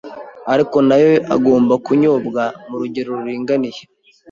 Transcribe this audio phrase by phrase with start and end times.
[0.53, 3.79] ariko na yo agomba kunyobwa mu rugero ruringaniye